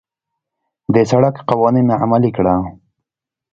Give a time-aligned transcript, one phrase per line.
[0.93, 2.55] د سړک قوانين عملي کړه.